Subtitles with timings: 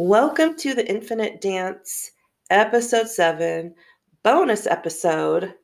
[0.00, 2.12] Welcome to the Infinite Dance,
[2.50, 3.74] episode seven,
[4.22, 5.54] bonus episode.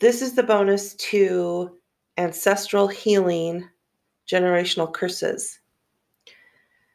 [0.00, 1.78] This is the bonus to
[2.18, 3.68] ancestral healing,
[4.28, 5.60] generational curses.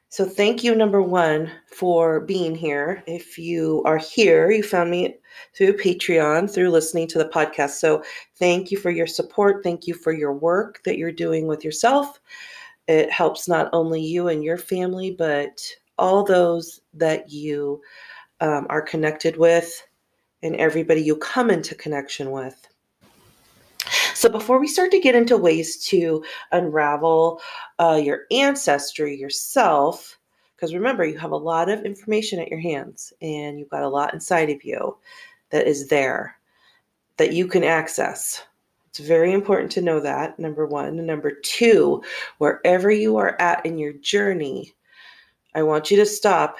[0.10, 3.06] So, thank you, number one, for being here.
[3.08, 5.16] If you are here, you found me
[5.56, 7.80] through Patreon, through listening to the podcast.
[7.80, 8.04] So,
[8.36, 9.64] thank you for your support.
[9.64, 12.20] Thank you for your work that you're doing with yourself.
[12.90, 15.66] It helps not only you and your family, but
[15.98, 17.82] all those that you
[18.40, 19.86] um, are connected with
[20.44, 22.68] and everybody you come into connection with.
[24.14, 27.40] So, before we start to get into ways to unravel
[27.80, 30.18] uh, your ancestry yourself,
[30.56, 33.90] because remember, you have a lot of information at your hands and you've got a
[33.90, 34.98] lot inside of you
[35.52, 36.36] that is there
[37.18, 38.44] that you can access.
[38.90, 40.88] It's very important to know that, number one.
[40.88, 42.02] And number two,
[42.40, 44.74] wherever you are at in your journey,
[45.58, 46.58] I want you to stop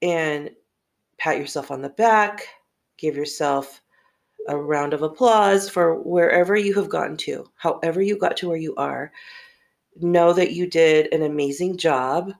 [0.00, 0.50] and
[1.18, 2.48] pat yourself on the back,
[2.96, 3.82] give yourself
[4.48, 8.56] a round of applause for wherever you have gotten to, however you got to where
[8.56, 9.12] you are.
[10.00, 12.32] Know that you did an amazing job.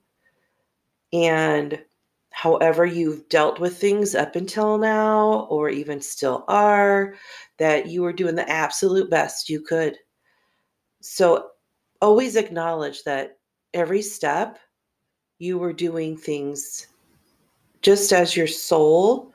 [1.13, 1.79] And
[2.31, 7.15] however you've dealt with things up until now, or even still are,
[7.59, 9.99] that you were doing the absolute best you could.
[11.03, 11.51] So
[12.01, 13.37] always acknowledge that
[13.75, 14.59] every step
[15.41, 16.87] you were doing things
[17.81, 19.33] just as your soul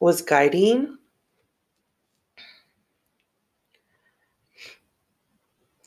[0.00, 0.98] was guiding.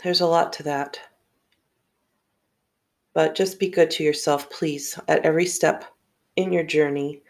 [0.04, 1.00] There's a lot to that.
[3.14, 5.86] But just be good to yourself, please, at every step
[6.36, 7.22] in your journey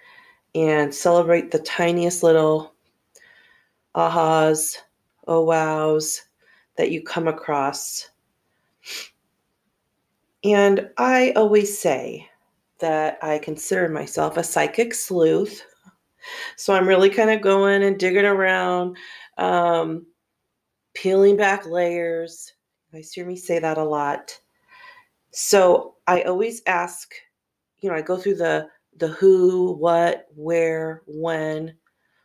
[0.56, 2.74] and celebrate the tiniest little
[3.96, 4.78] ahas,
[5.28, 6.22] oh wows
[6.78, 8.10] that you come across
[10.44, 12.30] and I always say
[12.80, 15.64] that I consider myself a psychic sleuth.
[16.58, 18.98] So I'm really kind of going and digging around,
[19.38, 20.06] um,
[20.94, 22.54] peeling back layers.
[22.92, 24.38] You guys hear me say that a lot.
[25.32, 27.14] So I always ask,
[27.80, 28.68] you know, I go through the
[28.98, 31.76] the who, what, where, when,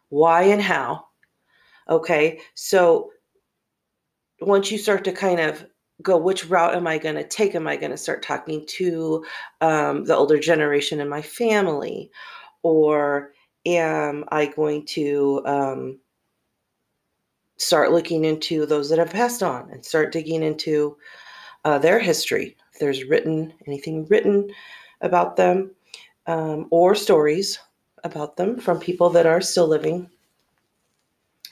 [0.08, 1.04] why, and how.
[1.88, 2.40] Okay.
[2.54, 3.10] So
[4.40, 5.66] once you start to kind of
[6.02, 7.54] go which route am i going to take?
[7.54, 9.24] Am i going to start talking to
[9.60, 12.10] um, the older generation in my family?
[12.62, 13.32] Or
[13.66, 15.98] am i going to um,
[17.58, 20.96] start looking into those that have passed on and start digging into
[21.64, 24.50] uh, their history if there's written anything written
[25.00, 25.70] about them
[26.26, 27.58] um, or stories
[28.04, 30.10] about them from people that are still living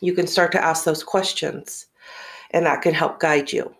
[0.01, 1.87] you can start to ask those questions.
[2.53, 3.73] And that can help guide you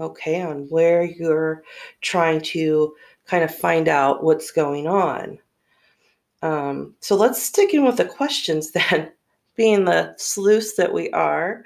[0.00, 1.62] okay, on where you're
[2.00, 2.94] trying to
[3.26, 5.38] kind of find out what's going on.
[6.42, 9.12] Um, so let's stick in with the questions then,
[9.56, 11.64] being the sleuths that we are,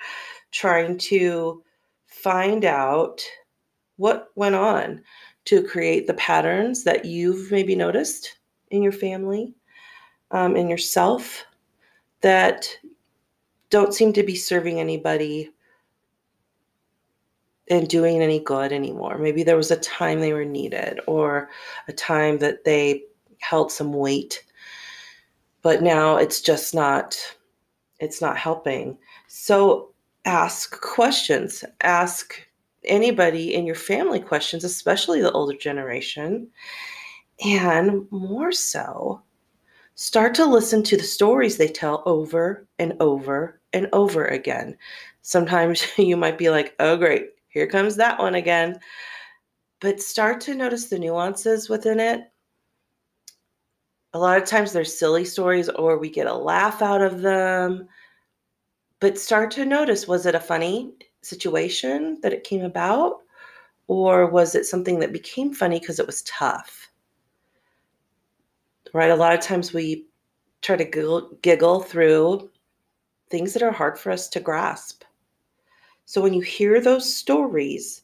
[0.51, 1.63] trying to
[2.07, 3.23] find out
[3.97, 5.03] what went on
[5.45, 8.39] to create the patterns that you've maybe noticed
[8.71, 9.55] in your family,
[10.31, 11.45] um, in yourself,
[12.23, 12.67] that
[13.71, 15.51] don't seem to be serving anybody
[17.69, 19.19] and doing any good anymore.
[19.19, 21.49] Maybe there was a time they were needed or
[21.89, 23.05] a time that they
[23.41, 24.45] held some weight.
[25.63, 27.17] But now it's just not
[28.01, 28.99] it's not helping.
[29.29, 29.91] So
[30.25, 31.65] ask questions.
[31.83, 32.47] Ask
[32.85, 36.49] anybody in your family questions, especially the older generation.
[37.45, 39.23] And more so,
[39.95, 44.77] start to listen to the stories they tell over and over and over again.
[45.23, 48.81] Sometimes you might be like, oh, great, here comes that one again.
[49.81, 52.23] But start to notice the nuances within it.
[54.13, 57.87] A lot of times they're silly stories or we get a laugh out of them.
[58.99, 63.19] But start to notice was it a funny situation that it came about?
[63.87, 66.91] Or was it something that became funny because it was tough?
[68.93, 69.11] Right?
[69.11, 70.07] A lot of times we
[70.61, 72.51] try to giggle, giggle through
[73.31, 75.05] things that are hard for us to grasp.
[76.07, 78.03] So when you hear those stories,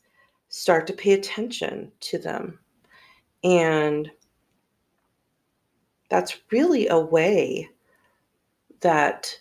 [0.48, 2.58] start to pay attention to them.
[3.44, 4.10] And
[6.08, 7.68] that's really a way
[8.80, 9.38] that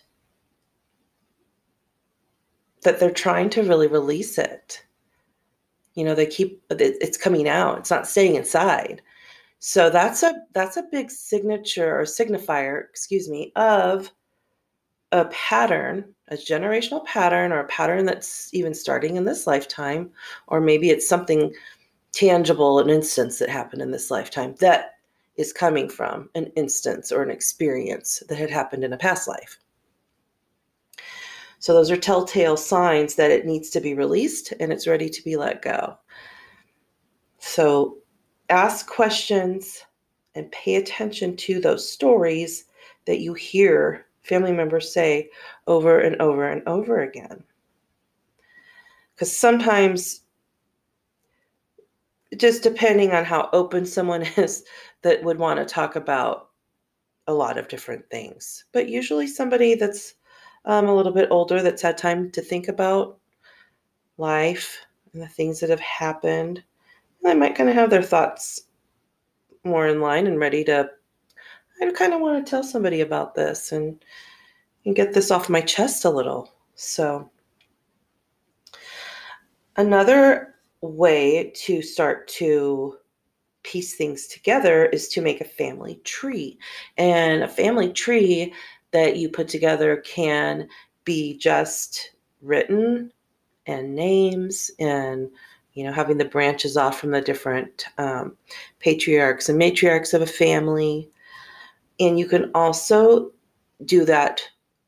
[2.82, 4.82] that they're trying to really release it.
[5.94, 7.78] You know, they keep it's coming out.
[7.78, 9.02] It's not staying inside.
[9.58, 14.10] So that's a that's a big signature or signifier, excuse me, of
[15.12, 20.10] a pattern, a generational pattern, or a pattern that's even starting in this lifetime,
[20.46, 21.52] or maybe it's something
[22.12, 24.94] tangible, an instance that happened in this lifetime that
[25.36, 29.58] is coming from an instance or an experience that had happened in a past life.
[31.58, 35.24] So, those are telltale signs that it needs to be released and it's ready to
[35.24, 35.98] be let go.
[37.38, 37.98] So,
[38.48, 39.84] ask questions
[40.34, 42.64] and pay attention to those stories
[43.06, 45.30] that you hear family members say
[45.66, 47.42] over and over and over again.
[49.14, 50.22] Because sometimes,
[52.36, 54.64] just depending on how open someone is,
[55.02, 56.50] that would want to talk about
[57.26, 58.64] a lot of different things.
[58.72, 60.14] But usually, somebody that's
[60.64, 63.18] um, a little bit older that's had time to think about
[64.18, 64.78] life
[65.12, 66.62] and the things that have happened,
[67.22, 68.62] they might kind of have their thoughts
[69.64, 70.88] more in line and ready to
[71.80, 74.02] I kind of want to tell somebody about this and
[74.84, 76.52] and get this off my chest a little.
[76.74, 77.30] So
[79.76, 82.96] another way to start to
[83.62, 86.58] piece things together is to make a family tree.
[86.96, 88.54] And a family tree
[88.92, 90.68] that you put together can
[91.04, 92.12] be just
[92.42, 93.12] written
[93.66, 95.28] and names and
[95.74, 98.36] you know having the branches off from the different um,
[98.78, 101.08] patriarchs and matriarchs of a family
[102.00, 103.30] and you can also
[103.84, 104.42] do that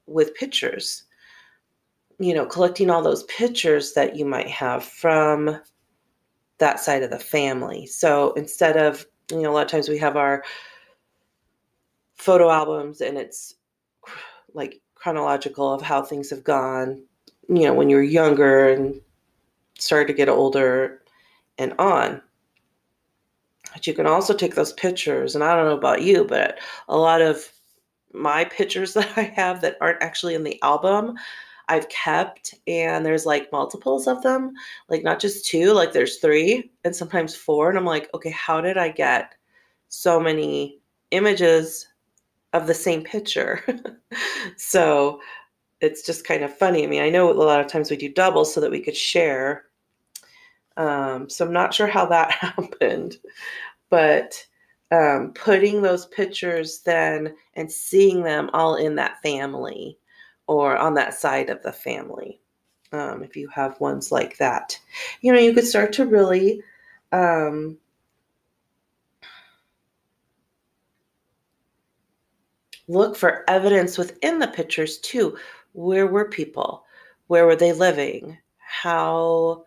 [0.07, 1.05] with pictures.
[2.19, 5.61] You know collecting all those pictures that you might have from
[6.59, 7.87] that side of the family.
[7.87, 10.43] So instead of you know a lot of times we have our
[12.15, 13.55] photo albums and it's
[14.55, 17.03] like chronological of how things have gone
[17.49, 19.01] you know when you were younger and
[19.79, 21.03] started to get older
[21.59, 22.23] and on
[23.73, 26.59] but you can also take those pictures and i don't know about you but
[26.89, 27.53] a lot of
[28.13, 31.15] my pictures that i have that aren't actually in the album
[31.69, 34.53] i've kept and there's like multiples of them.
[34.89, 38.61] Like not just two like there's three and sometimes four and i'm like okay how
[38.61, 39.35] did i get
[39.89, 40.81] so many
[41.11, 41.89] images
[42.53, 43.63] of the same picture?
[44.59, 45.21] So
[45.81, 46.85] it's just kind of funny.
[46.85, 48.97] I mean i know a lot of times we do doubles so that we could
[48.97, 49.65] share
[50.77, 53.17] um, so I'm not sure how that happened,
[53.91, 54.45] but
[54.91, 59.99] um, putting those pictures then and seeing them all in that family
[60.47, 62.41] or on that side of the family.
[62.93, 64.79] Um, if you have ones like that,
[65.23, 66.63] you know, you could start to really
[67.11, 67.79] um,
[72.89, 75.37] look for evidence within the pictures too.
[75.73, 76.85] Where were people?
[77.29, 78.37] Where were they living?
[78.59, 79.65] How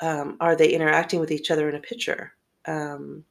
[0.00, 2.32] um, are they interacting with each other in a picture?
[2.66, 3.24] Um,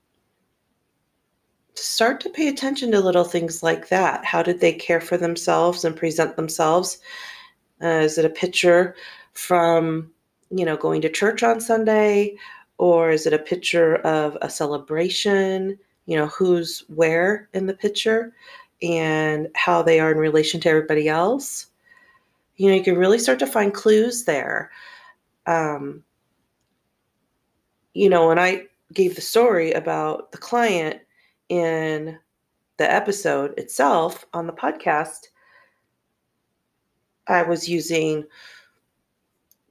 [1.76, 4.26] start to pay attention to little things like that.
[4.26, 7.00] How did they care for themselves and present themselves?
[7.82, 8.96] Uh, is it a picture
[9.34, 10.12] from,
[10.50, 12.36] you know, going to church on Sunday?
[12.78, 15.78] Or is it a picture of a celebration?
[16.06, 18.34] You know, who's where in the picture
[18.82, 21.68] and how they are in relation to everybody else?
[22.58, 24.72] You know, you can really start to find clues there.
[25.46, 26.04] Um,
[28.00, 28.64] you know, when I
[28.94, 31.02] gave the story about the client
[31.50, 32.18] in
[32.78, 35.28] the episode itself on the podcast,
[37.28, 38.24] I was using,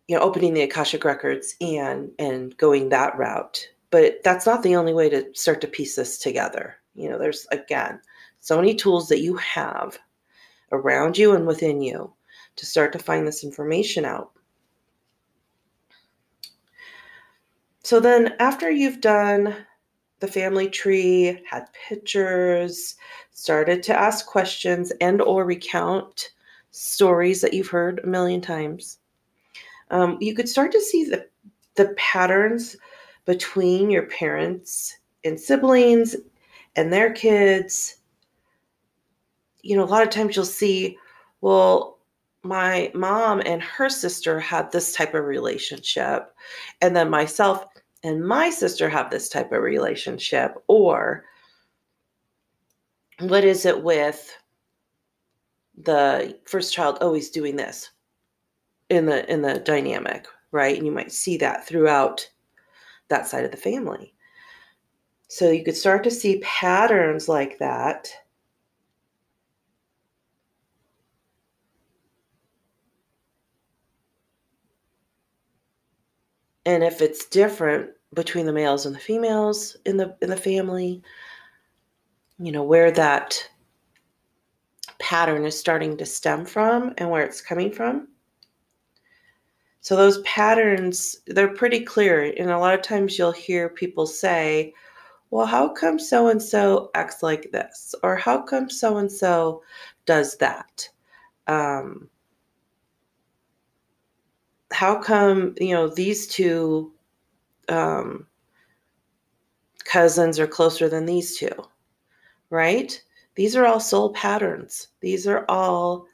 [0.08, 3.66] you know, opening the Akashic records and and going that route.
[3.90, 6.76] But that's not the only way to start to piece this together.
[6.94, 7.98] You know, there's again
[8.40, 9.98] so many tools that you have
[10.70, 12.12] around you and within you
[12.56, 14.32] to start to find this information out.
[17.88, 19.56] So then after you've done
[20.20, 22.96] the family tree, had pictures,
[23.30, 26.32] started to ask questions and or recount
[26.70, 28.98] stories that you've heard a million times,
[29.90, 31.26] um, you could start to see the,
[31.76, 32.76] the patterns
[33.24, 36.14] between your parents and siblings
[36.76, 38.00] and their kids.
[39.62, 40.98] You know, a lot of times you'll see,
[41.40, 42.00] well,
[42.42, 46.34] my mom and her sister had this type of relationship
[46.82, 47.64] and then myself
[48.04, 51.24] and my sister have this type of relationship or
[53.20, 54.34] what is it with
[55.82, 57.90] the first child always doing this
[58.90, 60.76] in the in the dynamic right?
[60.76, 62.28] And you might see that throughout
[63.08, 64.14] that side of the family.
[65.28, 68.10] So you could start to see patterns like that
[76.68, 81.02] and if it's different between the males and the females in the in the family
[82.38, 83.50] you know where that
[84.98, 88.08] pattern is starting to stem from and where it's coming from
[89.80, 94.74] so those patterns they're pretty clear and a lot of times you'll hear people say
[95.30, 97.94] well, how come so and so acts like this?
[98.02, 99.62] Or how come so and so
[100.06, 100.88] does that?
[101.46, 102.08] Um,
[104.72, 106.92] how come, you know, these two
[107.68, 108.26] um,
[109.84, 111.52] cousins are closer than these two?
[112.50, 113.00] Right?
[113.34, 114.88] These are all soul patterns.
[115.00, 116.06] These are all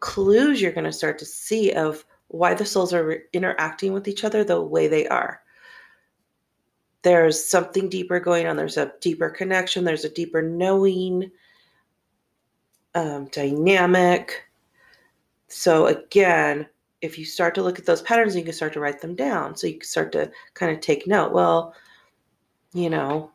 [0.00, 4.08] clues you're going to start to see of why the souls are re- interacting with
[4.08, 5.42] each other the way they are
[7.02, 8.56] there's something deeper going on.
[8.56, 9.84] There's a deeper connection.
[9.84, 11.30] There's a deeper knowing
[12.94, 14.44] um, dynamic.
[15.48, 16.66] So, again,
[17.02, 19.56] if you start to look at those patterns, you can start to write them down.
[19.56, 21.32] So, you can start to kind of take note.
[21.32, 21.74] Well,
[22.72, 23.30] you know,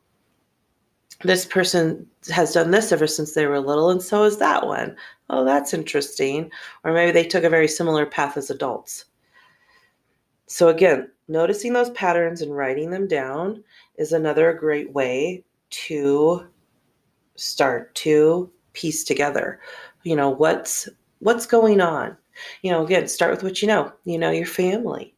[1.23, 4.95] this person has done this ever since they were little, and so is that one.
[5.29, 6.49] Oh, that's interesting.
[6.83, 9.05] Or maybe they took a very similar path as adults.
[10.47, 13.63] So, again, noticing those patterns and writing them down
[13.97, 16.47] is another great way to
[17.35, 19.59] start to piece together
[20.03, 20.87] you know what's
[21.19, 22.15] what's going on
[22.61, 23.91] you know again start with what you know.
[24.05, 25.15] You know your family.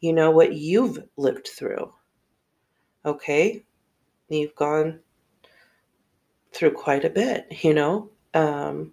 [0.00, 1.92] You know what you've lived through.
[3.04, 3.64] Okay?
[4.28, 5.00] You've gone
[6.52, 8.10] through quite a bit you know?
[8.34, 8.92] Um,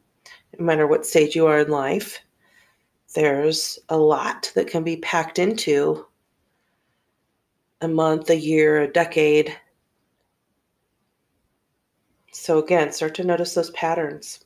[0.57, 2.19] no matter what stage you are in life
[3.13, 6.05] there's a lot that can be packed into
[7.81, 9.55] a month, a year, a decade.
[12.31, 14.45] So, again, start to notice those patterns.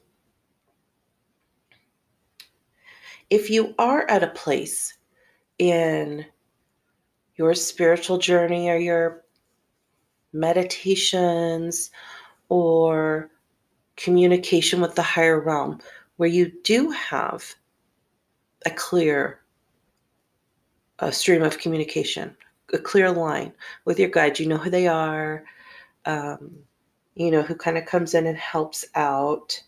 [3.30, 4.94] If you are at a place
[5.60, 6.26] in
[7.36, 9.24] your spiritual journey or your
[10.34, 11.92] meditations
[12.50, 13.30] or
[13.96, 15.80] communication with the higher realm
[16.18, 17.56] where you do have
[18.66, 19.40] a clear
[21.00, 22.36] a stream of communication
[22.74, 23.54] a clear line
[23.86, 24.40] with your guide.
[24.40, 25.44] You know who they are,
[26.06, 26.52] um,
[27.16, 29.62] you know, who kind of comes in and helps out,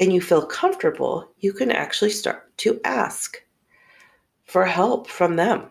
[0.00, 3.42] and you feel comfortable, you can actually start to ask
[4.44, 5.70] for help from them.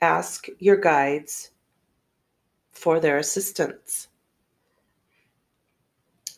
[0.00, 1.52] Ask your guides
[2.72, 4.08] for their assistance.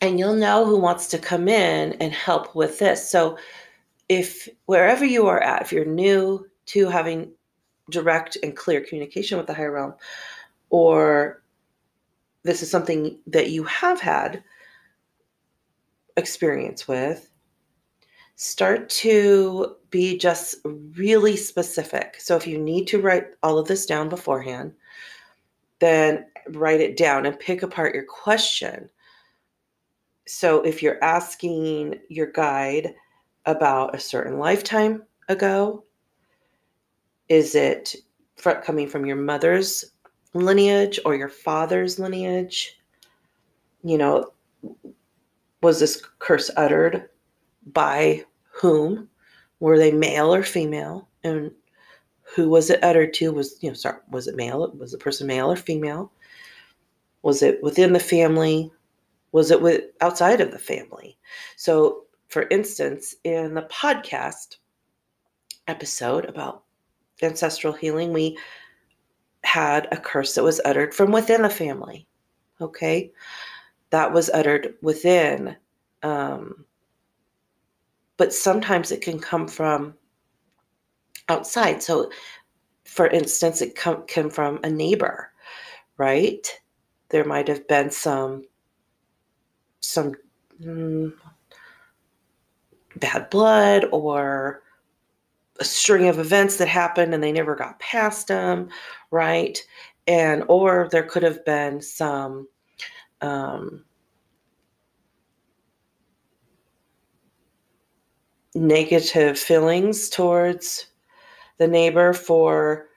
[0.02, 3.10] And you'll know who wants to come in and help with this.
[3.10, 3.38] So,
[4.10, 7.32] if wherever you are at, if you're new to having
[7.90, 9.94] direct and clear communication with the higher realm,
[10.68, 11.42] or
[12.42, 14.44] this is something that you have had
[16.16, 17.30] experience with,
[18.37, 20.56] start to be just
[20.97, 22.16] really specific.
[22.18, 24.73] So if you need to write all of this down beforehand,
[25.78, 28.88] then write it down and pick apart your question.
[30.26, 32.94] So if you're asking your guide
[33.47, 35.85] about a certain lifetime ago,
[37.28, 37.94] is it
[38.62, 39.92] coming from your mother's
[40.33, 42.78] lineage or your father's lineage?
[43.83, 44.33] You know,
[45.64, 47.09] was this curse uttered
[47.73, 49.09] by whom?
[49.61, 51.09] Were they male or female?
[51.25, 51.50] And
[52.23, 53.33] who was it uttered to?
[53.33, 54.71] Was you know, sorry, was it male?
[54.78, 56.12] Was the person male or female?
[57.23, 58.71] Was it within the family?
[59.33, 61.18] Was it with outside of the family?
[61.56, 64.56] So, for instance, in the podcast
[65.66, 66.64] episode about
[67.23, 68.37] ancestral healing, we
[69.44, 72.06] had a curse that was uttered from within the family.
[72.61, 73.12] Okay.
[73.94, 75.54] That was uttered within.
[76.02, 76.64] Um,
[78.16, 79.94] but sometimes it can come from
[81.28, 81.80] outside.
[81.80, 82.10] So,
[82.84, 85.30] for instance, it come, came from a neighbor,
[85.96, 86.44] right?
[87.10, 88.42] There might have been some
[89.78, 90.14] some
[90.60, 91.12] mm,
[92.96, 94.64] bad blood or
[95.60, 98.70] a string of events that happened and they never got past them,
[99.12, 99.56] right?
[100.08, 102.48] And or there could have been some
[103.24, 103.84] um,
[108.54, 110.86] negative feelings towards
[111.58, 112.88] the neighbor for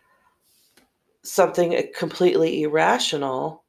[1.23, 3.63] something completely irrational,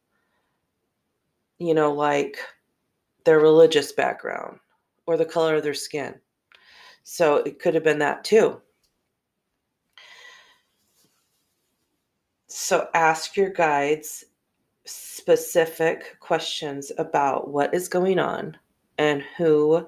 [1.59, 2.39] you know, like
[3.25, 4.59] their religious background
[5.07, 6.15] or the color of their skin.
[7.05, 8.61] So it could have been that too.
[12.49, 14.25] So ask your guides
[14.89, 18.57] specific questions about what is going on
[18.97, 19.87] and who,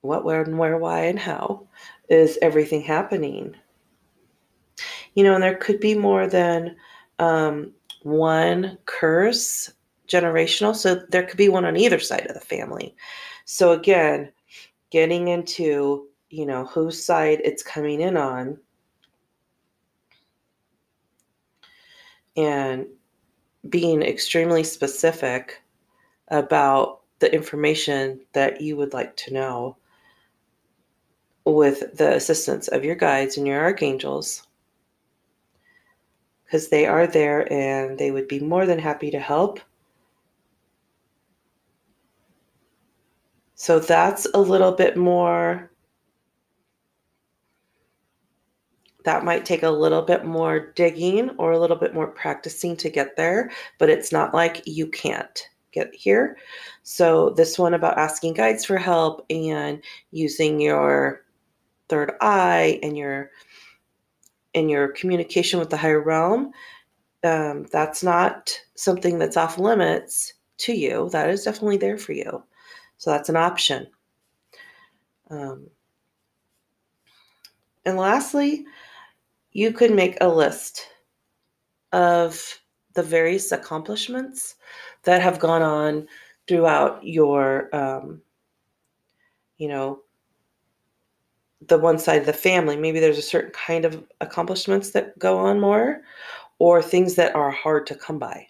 [0.00, 1.66] what, where, and where, why, and how
[2.08, 3.54] is everything happening.
[5.14, 6.76] You know, and there could be more than
[7.18, 7.72] um,
[8.02, 9.72] one curse
[10.08, 10.74] generational.
[10.74, 12.94] So there could be one on either side of the family.
[13.44, 14.32] So again,
[14.90, 18.58] getting into, you know, whose side it's coming in on
[22.36, 22.86] and
[23.68, 25.62] being extremely specific
[26.28, 29.76] about the information that you would like to know
[31.44, 34.46] with the assistance of your guides and your archangels
[36.44, 39.60] because they are there and they would be more than happy to help.
[43.54, 45.70] So that's a little bit more,
[49.06, 52.90] that might take a little bit more digging or a little bit more practicing to
[52.90, 56.36] get there, but it's not like you can't get here.
[56.82, 61.24] So, this one about asking guides for help and using your
[61.88, 63.30] third eye and your
[64.54, 66.50] in your communication with the higher realm,
[67.22, 71.10] um, that's not something that's off limits to you.
[71.12, 72.42] That is definitely there for you.
[72.96, 73.86] So that's an option.
[75.30, 75.68] Um,
[77.84, 78.66] and lastly,
[79.56, 80.86] you could make a list
[81.92, 82.60] of
[82.92, 84.56] the various accomplishments
[85.04, 86.06] that have gone on
[86.46, 88.20] throughout your, um,
[89.56, 90.00] you know,
[91.68, 92.76] the one side of the family.
[92.76, 96.02] Maybe there's a certain kind of accomplishments that go on more,
[96.58, 98.46] or things that are hard to come by.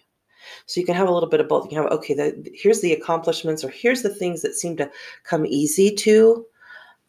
[0.65, 1.63] So you can have a little bit of both.
[1.63, 4.91] You can have okay, the, here's the accomplishments, or here's the things that seem to
[5.23, 6.45] come easy to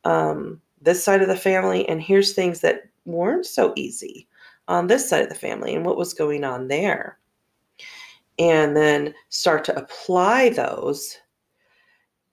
[0.04, 4.28] um, this side of the family, and here's things that weren't so easy
[4.68, 7.18] on this side of the family, and what was going on there.
[8.38, 11.16] And then start to apply those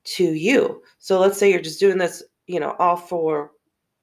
[0.04, 0.84] to you.
[1.00, 3.52] So let's say you're just doing this, you know, all for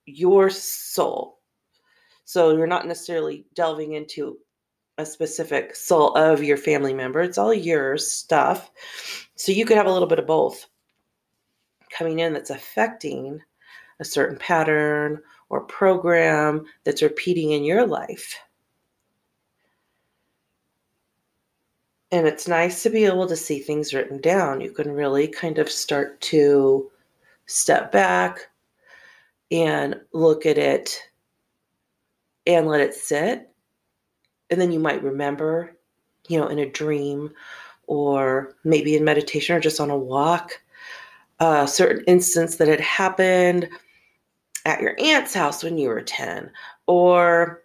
[0.06, 1.38] your soul.
[2.24, 4.38] So you're not necessarily delving into
[4.98, 7.20] a specific soul of your family member.
[7.20, 8.70] It's all your stuff.
[9.36, 10.66] So you could have a little bit of both
[11.90, 13.40] coming in that's affecting
[14.00, 15.20] a certain pattern
[15.52, 18.36] or program that's repeating in your life.
[22.10, 24.60] And it's nice to be able to see things written down.
[24.60, 26.90] You can really kind of start to
[27.46, 28.48] step back,
[29.52, 30.98] and look at it
[32.46, 33.50] and let it sit.
[34.50, 35.76] And then you might remember,
[36.26, 37.30] you know, in a dream
[37.86, 40.52] or maybe in meditation or just on a walk,
[41.38, 43.68] a certain instance that had happened
[44.64, 46.50] at your aunt's house when you were 10
[46.86, 47.62] or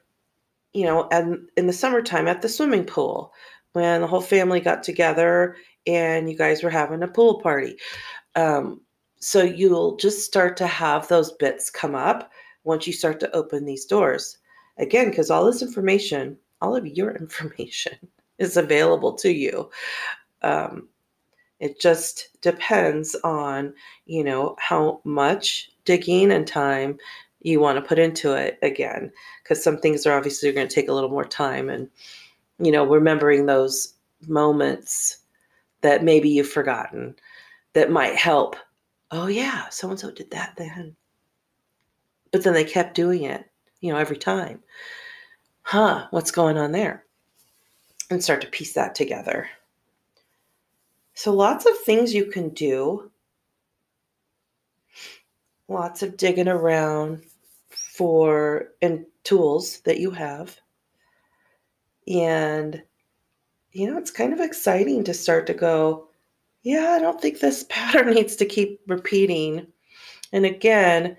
[0.73, 3.33] you know and in the summertime at the swimming pool
[3.73, 5.55] when the whole family got together
[5.86, 7.77] and you guys were having a pool party
[8.36, 8.81] um,
[9.19, 12.31] so you'll just start to have those bits come up
[12.63, 14.38] once you start to open these doors.
[14.77, 17.97] Again, because all this information, all of your information
[18.38, 19.69] is available to you.
[20.43, 20.88] Um,
[21.60, 23.74] it just depends on,
[24.06, 26.98] you know, how much digging and time
[27.41, 29.12] you want to put into it again.
[29.43, 31.89] Because some things are obviously going to take a little more time and,
[32.60, 33.93] you know, remembering those
[34.28, 35.20] moments
[35.82, 37.15] that maybe you've forgotten
[37.74, 38.56] that might help
[39.12, 40.96] oh yeah, so and so did that then.
[42.32, 44.62] But then they kept doing it, you know, every time.
[45.62, 47.06] Huh, what's going on there?
[48.10, 49.50] And start to piece that together.
[51.17, 53.10] So, lots of things you can do,
[55.67, 57.23] lots of digging around
[57.71, 60.56] for and tools that you have.
[62.08, 62.84] And,
[63.71, 66.08] you know, it's kind of exciting to start to go,
[66.62, 69.65] yeah, I don't think this pattern needs to keep repeating.
[70.34, 71.17] And again,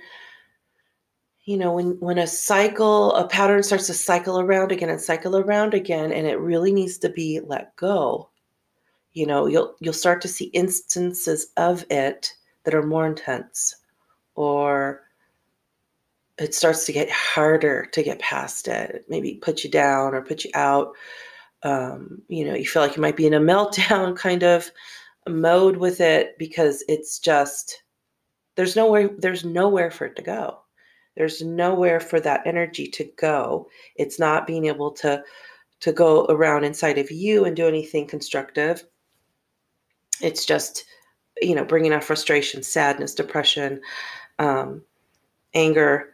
[1.44, 5.36] you know, when when a cycle, a pattern starts to cycle around again and cycle
[5.36, 8.30] around again, and it really needs to be let go.
[9.18, 13.74] You know, you'll you'll start to see instances of it that are more intense,
[14.36, 15.02] or
[16.38, 19.04] it starts to get harder to get past it.
[19.08, 20.92] Maybe put you down or put you out.
[21.64, 24.70] Um, you know, you feel like you might be in a meltdown kind of
[25.26, 27.82] mode with it because it's just
[28.54, 30.58] there's nowhere there's nowhere for it to go
[31.16, 35.22] there's nowhere for that energy to go it's not being able to
[35.80, 38.84] to go around inside of you and do anything constructive
[40.20, 40.84] it's just
[41.40, 43.80] you know bringing out frustration sadness depression
[44.38, 44.82] um,
[45.54, 46.10] anger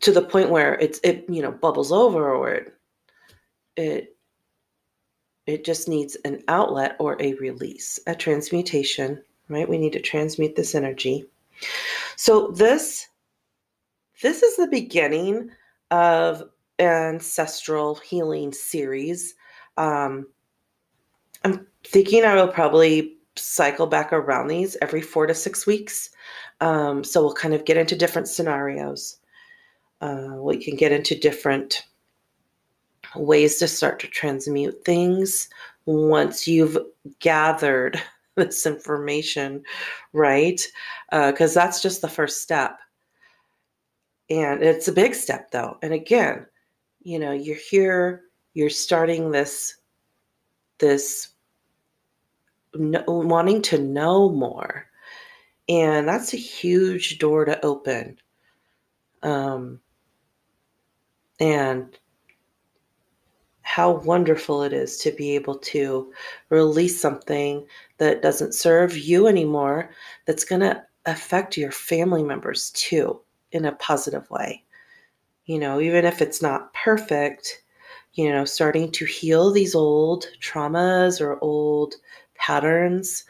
[0.00, 2.74] to the point where it's it you know bubbles over or it
[3.76, 4.16] it
[5.46, 9.68] it just needs an outlet or a release, a transmutation, right?
[9.68, 11.24] We need to transmute this energy.
[12.16, 13.08] So this
[14.22, 15.50] this is the beginning
[15.90, 16.42] of
[16.78, 19.34] ancestral healing series.
[19.76, 20.26] Um,
[21.46, 26.10] I'm thinking I will probably cycle back around these every four to six weeks.
[26.60, 29.18] Um, so we'll kind of get into different scenarios.
[30.00, 31.84] Uh, we can get into different
[33.14, 35.48] ways to start to transmute things
[35.84, 36.76] once you've
[37.20, 38.02] gathered
[38.34, 39.62] this information,
[40.12, 40.60] right?
[41.12, 42.76] Because uh, that's just the first step.
[44.30, 45.78] And it's a big step, though.
[45.80, 46.44] And again,
[47.02, 48.22] you know, you're here,
[48.54, 49.76] you're starting this,
[50.80, 51.28] this
[52.78, 54.86] no, wanting to know more.
[55.68, 58.18] And that's a huge door to open.
[59.22, 59.80] Um,
[61.40, 61.98] and
[63.62, 66.12] how wonderful it is to be able to
[66.50, 67.66] release something
[67.98, 69.90] that doesn't serve you anymore,
[70.24, 73.20] that's going to affect your family members too
[73.52, 74.62] in a positive way.
[75.46, 77.64] You know, even if it's not perfect,
[78.14, 81.96] you know, starting to heal these old traumas or old
[82.38, 83.24] patterns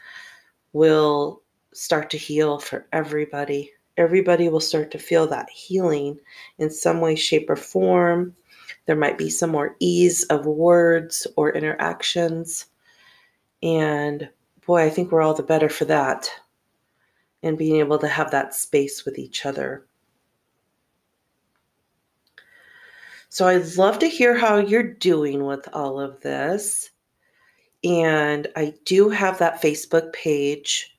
[0.73, 1.41] will
[1.73, 3.71] start to heal for everybody.
[3.97, 6.19] Everybody will start to feel that healing
[6.59, 8.35] in some way, shape, or form.
[8.85, 12.65] There might be some more ease of words or interactions.
[13.63, 14.29] And
[14.65, 16.29] boy, I think we're all the better for that
[17.43, 19.85] and being able to have that space with each other.
[23.29, 26.89] So I'd love to hear how you're doing with all of this.
[27.87, 30.93] And I do have that Facebook page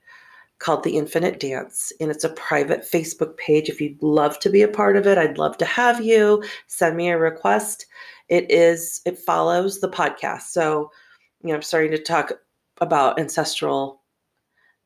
[0.59, 3.69] called The Infinite Dance, and it's a private Facebook page.
[3.69, 6.43] If you'd love to be a part of it, I'd love to have you.
[6.67, 7.87] Send me a request.
[8.29, 10.43] It is, it follows the podcast.
[10.43, 10.91] So,
[11.43, 12.33] you know, I'm starting to talk
[12.81, 14.01] about ancestral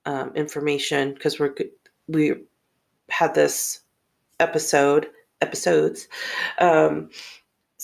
[0.05, 1.55] um, information because we're
[2.09, 2.35] we
[3.11, 3.81] had this
[4.41, 5.09] episode
[5.41, 6.09] episodes
[6.59, 7.11] um,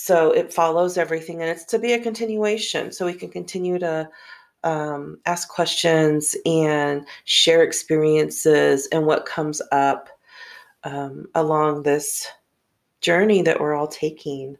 [0.00, 4.08] so it follows everything and it's to be a continuation so we can continue to
[4.62, 10.08] um, ask questions and share experiences and what comes up
[10.84, 12.28] um, along this
[13.00, 14.56] journey that we're all taking.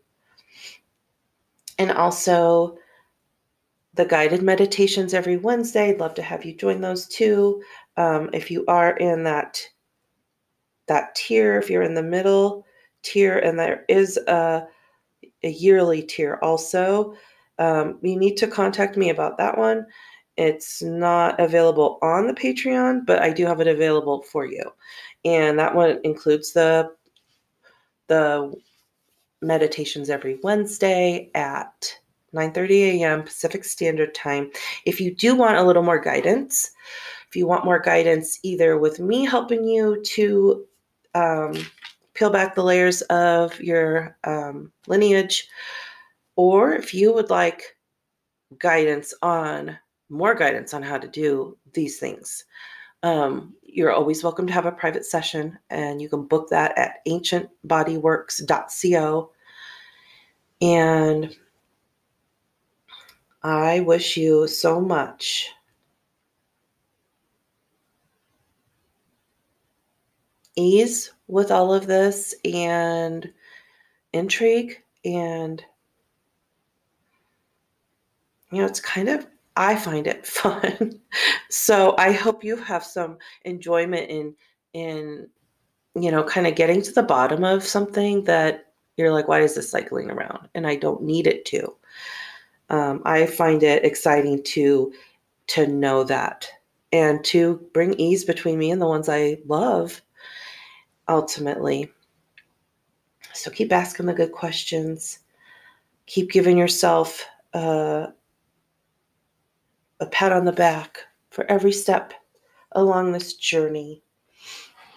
[1.78, 2.76] And also
[3.94, 7.62] the guided meditations every wednesday i'd love to have you join those too.
[7.96, 9.64] Um, if you are in that
[10.88, 12.66] that tier if you're in the middle
[13.02, 14.66] tier and there is a
[15.42, 17.14] a yearly tier also.
[17.58, 19.86] Um, you need to contact me about that one.
[20.36, 24.62] It's not available on the Patreon, but I do have it available for you.
[25.24, 26.90] And that one includes the
[28.06, 28.54] the
[29.42, 31.92] meditations every Wednesday at
[32.34, 33.22] 9:30 a.m.
[33.22, 34.50] Pacific Standard Time.
[34.84, 36.70] If you do want a little more guidance,
[37.28, 40.64] if you want more guidance either with me helping you to
[41.14, 41.54] um,
[42.18, 45.46] peel back the layers of your um, lineage,
[46.34, 47.76] or if you would like
[48.58, 49.78] guidance on
[50.08, 52.44] more guidance on how to do these things,
[53.04, 56.96] um, you're always welcome to have a private session, and you can book that at
[57.06, 59.30] ancientbodyworks.co.
[60.60, 61.36] And
[63.44, 65.50] I wish you so much
[70.56, 73.30] ease with all of this and
[74.12, 75.62] intrigue and
[78.50, 80.98] you know it's kind of i find it fun.
[81.50, 84.34] So i hope you have some enjoyment in
[84.72, 85.28] in
[85.94, 89.54] you know kind of getting to the bottom of something that you're like why is
[89.54, 90.48] this cycling around?
[90.54, 91.74] And i don't need it to.
[92.70, 94.92] Um, i find it exciting to
[95.48, 96.48] to know that
[96.92, 100.02] and to bring ease between me and the ones i love
[101.08, 101.90] ultimately.
[103.32, 105.20] So keep asking the good questions.
[106.06, 108.06] Keep giving yourself uh,
[110.00, 112.12] a pat on the back for every step
[112.72, 114.02] along this journey.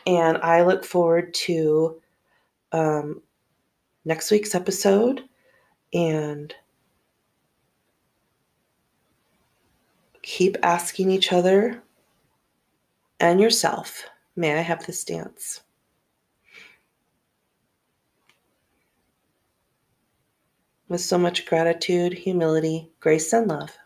[0.07, 2.01] And I look forward to
[2.71, 3.21] um,
[4.05, 5.23] next week's episode
[5.93, 6.53] and
[10.21, 11.83] keep asking each other
[13.19, 15.61] and yourself, may I have this dance?
[20.91, 23.77] With so much gratitude, humility, grace, and love.